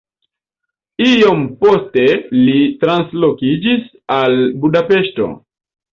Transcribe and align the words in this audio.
Iom 1.07 1.43
poste 1.59 2.05
li 2.39 2.55
translokiĝis 2.85 3.85
al 4.17 4.39
Budapeŝto. 4.65 5.29